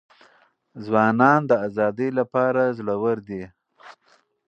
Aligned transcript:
ځوانان 0.85 1.41
د 1.47 1.51
ازادۍ 1.67 2.09
لپاره 2.19 2.61
زړه 2.77 2.95
ور 3.03 3.17
دي. 3.27 3.43